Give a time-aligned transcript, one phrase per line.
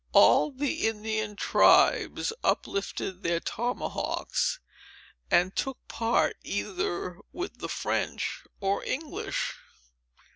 [0.13, 4.59] All the Indian tribes uplifted their tomahawks,
[5.29, 9.53] and took part either with the French or English.